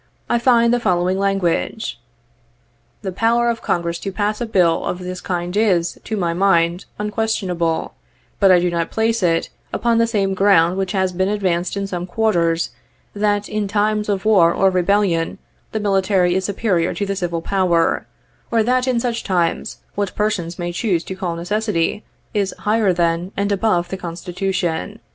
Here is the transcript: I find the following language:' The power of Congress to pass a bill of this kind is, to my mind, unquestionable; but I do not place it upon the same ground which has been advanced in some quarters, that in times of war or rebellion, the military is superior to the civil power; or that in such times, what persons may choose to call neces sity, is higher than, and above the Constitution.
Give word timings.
I 0.31 0.39
find 0.39 0.73
the 0.73 0.79
following 0.79 1.19
language:' 1.19 1.99
The 3.03 3.11
power 3.11 3.51
of 3.51 3.61
Congress 3.61 3.99
to 3.99 4.11
pass 4.11 4.41
a 4.41 4.47
bill 4.47 4.83
of 4.83 4.97
this 4.97 5.21
kind 5.21 5.55
is, 5.55 5.99
to 6.05 6.17
my 6.17 6.33
mind, 6.33 6.85
unquestionable; 6.97 7.93
but 8.39 8.49
I 8.49 8.59
do 8.59 8.71
not 8.71 8.89
place 8.89 9.21
it 9.21 9.51
upon 9.71 9.99
the 9.99 10.07
same 10.07 10.33
ground 10.33 10.75
which 10.79 10.93
has 10.93 11.13
been 11.13 11.29
advanced 11.29 11.77
in 11.77 11.85
some 11.85 12.07
quarters, 12.07 12.71
that 13.13 13.47
in 13.47 13.67
times 13.67 14.09
of 14.09 14.25
war 14.25 14.51
or 14.51 14.71
rebellion, 14.71 15.37
the 15.71 15.79
military 15.79 16.33
is 16.33 16.45
superior 16.45 16.95
to 16.95 17.05
the 17.05 17.15
civil 17.15 17.43
power; 17.43 18.07
or 18.49 18.63
that 18.63 18.87
in 18.87 18.99
such 18.99 19.23
times, 19.23 19.81
what 19.93 20.15
persons 20.15 20.57
may 20.57 20.71
choose 20.71 21.03
to 21.03 21.15
call 21.15 21.37
neces 21.37 21.69
sity, 21.71 22.01
is 22.33 22.55
higher 22.57 22.91
than, 22.91 23.31
and 23.37 23.51
above 23.51 23.89
the 23.89 23.97
Constitution. 23.97 24.99